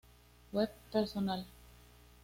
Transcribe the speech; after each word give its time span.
Web 0.51 0.73
personal 0.89 1.45